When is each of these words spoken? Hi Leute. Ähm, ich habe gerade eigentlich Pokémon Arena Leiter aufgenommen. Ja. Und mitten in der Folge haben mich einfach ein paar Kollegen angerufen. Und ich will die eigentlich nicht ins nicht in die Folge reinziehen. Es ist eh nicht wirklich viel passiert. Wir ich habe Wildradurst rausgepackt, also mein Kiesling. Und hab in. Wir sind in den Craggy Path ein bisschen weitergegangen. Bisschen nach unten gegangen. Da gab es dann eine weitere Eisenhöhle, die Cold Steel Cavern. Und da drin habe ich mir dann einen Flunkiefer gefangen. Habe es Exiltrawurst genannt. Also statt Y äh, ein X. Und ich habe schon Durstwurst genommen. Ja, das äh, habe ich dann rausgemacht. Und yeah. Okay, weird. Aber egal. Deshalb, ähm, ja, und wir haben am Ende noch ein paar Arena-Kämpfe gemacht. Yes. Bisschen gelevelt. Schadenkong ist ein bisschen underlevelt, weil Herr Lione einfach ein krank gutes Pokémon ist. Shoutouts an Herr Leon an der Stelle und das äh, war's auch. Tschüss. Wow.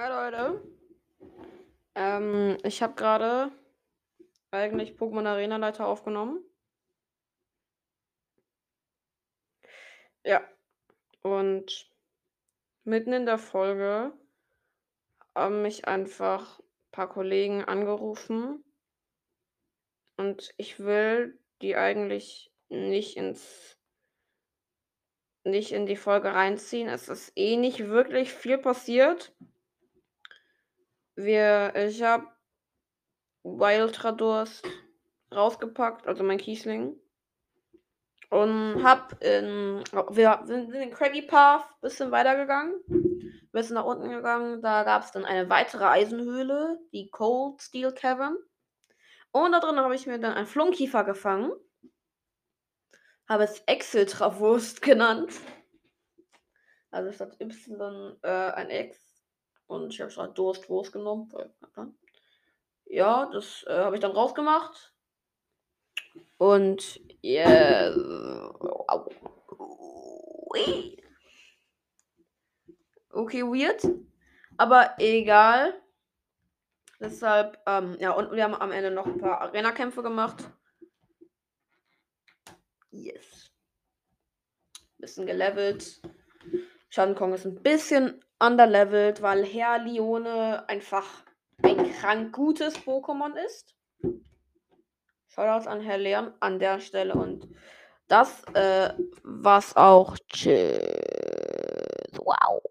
Hi 0.00 0.08
Leute. 0.08 0.62
Ähm, 1.96 2.56
ich 2.62 2.82
habe 2.84 2.94
gerade 2.94 3.50
eigentlich 4.52 4.92
Pokémon 4.92 5.26
Arena 5.26 5.56
Leiter 5.56 5.88
aufgenommen. 5.88 6.38
Ja. 10.22 10.48
Und 11.22 11.90
mitten 12.84 13.12
in 13.12 13.26
der 13.26 13.38
Folge 13.38 14.12
haben 15.34 15.62
mich 15.62 15.88
einfach 15.88 16.60
ein 16.60 16.90
paar 16.92 17.08
Kollegen 17.08 17.64
angerufen. 17.64 18.62
Und 20.16 20.54
ich 20.58 20.78
will 20.78 21.40
die 21.60 21.74
eigentlich 21.74 22.52
nicht 22.68 23.16
ins 23.16 23.76
nicht 25.42 25.72
in 25.72 25.86
die 25.86 25.96
Folge 25.96 26.34
reinziehen. 26.34 26.88
Es 26.88 27.08
ist 27.08 27.32
eh 27.34 27.56
nicht 27.56 27.88
wirklich 27.88 28.32
viel 28.32 28.58
passiert. 28.58 29.34
Wir 31.18 31.74
ich 31.74 32.00
habe 32.00 32.28
Wildradurst 33.42 34.64
rausgepackt, 35.34 36.06
also 36.06 36.22
mein 36.22 36.38
Kiesling. 36.38 36.94
Und 38.30 38.84
hab 38.84 39.20
in. 39.20 39.82
Wir 40.10 40.42
sind 40.44 40.72
in 40.72 40.80
den 40.80 40.92
Craggy 40.92 41.22
Path 41.22 41.64
ein 41.64 41.80
bisschen 41.80 42.12
weitergegangen. 42.12 42.80
Bisschen 43.50 43.74
nach 43.74 43.84
unten 43.84 44.10
gegangen. 44.10 44.62
Da 44.62 44.84
gab 44.84 45.02
es 45.02 45.10
dann 45.10 45.24
eine 45.24 45.50
weitere 45.50 45.86
Eisenhöhle, 45.86 46.78
die 46.92 47.10
Cold 47.10 47.60
Steel 47.62 47.90
Cavern. 47.90 48.36
Und 49.32 49.50
da 49.50 49.58
drin 49.58 49.80
habe 49.80 49.96
ich 49.96 50.06
mir 50.06 50.20
dann 50.20 50.34
einen 50.34 50.46
Flunkiefer 50.46 51.02
gefangen. 51.02 51.50
Habe 53.28 53.42
es 53.42 53.58
Exiltrawurst 53.66 54.82
genannt. 54.82 55.32
Also 56.92 57.10
statt 57.10 57.40
Y 57.40 58.16
äh, 58.22 58.28
ein 58.28 58.70
X. 58.70 59.07
Und 59.68 59.94
ich 59.94 60.00
habe 60.00 60.10
schon 60.10 60.34
Durstwurst 60.34 60.92
genommen. 60.92 61.30
Ja, 62.86 63.30
das 63.32 63.64
äh, 63.68 63.78
habe 63.78 63.96
ich 63.96 64.00
dann 64.00 64.12
rausgemacht. 64.12 64.94
Und 66.38 67.00
yeah. 67.22 67.94
Okay, 73.10 73.42
weird. 73.42 73.86
Aber 74.56 74.94
egal. 74.98 75.80
Deshalb, 77.00 77.60
ähm, 77.66 77.96
ja, 78.00 78.12
und 78.12 78.32
wir 78.32 78.42
haben 78.42 78.54
am 78.54 78.72
Ende 78.72 78.90
noch 78.90 79.06
ein 79.06 79.18
paar 79.18 79.40
Arena-Kämpfe 79.42 80.02
gemacht. 80.02 80.50
Yes. 82.90 83.50
Bisschen 84.96 85.26
gelevelt. 85.26 86.00
Schadenkong 86.98 87.32
ist 87.32 87.44
ein 87.44 87.62
bisschen 87.62 88.24
underlevelt, 88.40 89.22
weil 89.22 89.44
Herr 89.44 89.78
Lione 89.78 90.68
einfach 90.68 91.06
ein 91.62 91.92
krank 91.92 92.34
gutes 92.34 92.76
Pokémon 92.76 93.36
ist. 93.46 93.76
Shoutouts 95.28 95.68
an 95.68 95.80
Herr 95.80 95.98
Leon 95.98 96.32
an 96.40 96.58
der 96.58 96.80
Stelle 96.80 97.14
und 97.14 97.46
das 98.08 98.42
äh, 98.54 98.92
war's 99.22 99.76
auch. 99.76 100.16
Tschüss. 100.28 100.82
Wow. 102.16 102.68